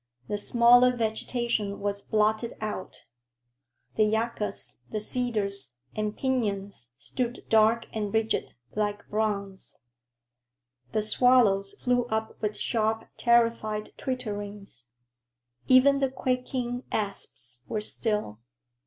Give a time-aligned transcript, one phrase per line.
[0.27, 3.03] The smaller vegetation was blotted out.
[3.97, 9.77] The yuccas, the cedars, and piñons stood dark and rigid, like bronze.
[10.91, 14.87] The swallows flew up with sharp, terrified twitterings.
[15.67, 18.39] Even the quaking asps were still.